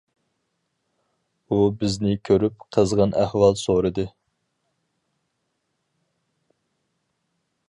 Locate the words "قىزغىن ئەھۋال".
2.77-3.61